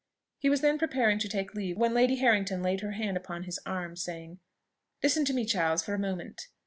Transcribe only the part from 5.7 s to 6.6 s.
for a moment.